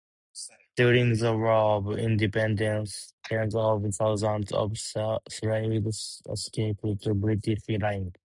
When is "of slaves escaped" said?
4.51-6.83